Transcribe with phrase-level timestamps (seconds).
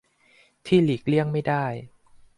[0.65, 1.65] ที่หลีกเลี่ยงไม่ได้